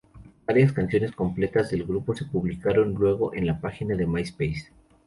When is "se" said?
2.15-2.25